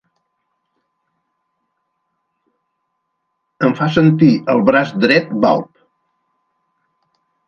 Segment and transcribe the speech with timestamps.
[3.67, 5.69] Em fa sentir el braç dret balb.